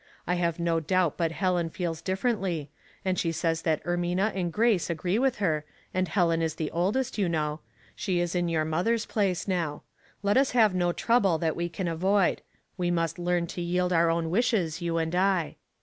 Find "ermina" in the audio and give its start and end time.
3.83-4.31